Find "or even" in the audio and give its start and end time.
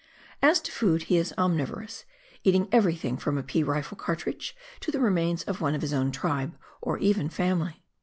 6.81-7.29